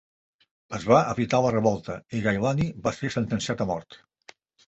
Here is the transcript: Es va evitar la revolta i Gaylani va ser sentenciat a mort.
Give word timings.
Es 0.77 0.85
va 0.91 1.01
evitar 1.11 1.41
la 1.45 1.51
revolta 1.57 1.99
i 2.19 2.23
Gaylani 2.27 2.67
va 2.87 2.95
ser 3.01 3.13
sentenciat 3.19 3.65
a 3.67 3.71
mort. 3.75 4.01